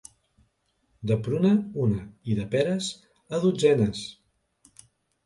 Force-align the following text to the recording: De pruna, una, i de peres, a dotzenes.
De 1.11 1.17
pruna, 1.27 1.51
una, 1.83 1.99
i 2.31 2.37
de 2.39 2.45
peres, 2.55 2.89
a 3.39 3.43
dotzenes. 3.45 4.01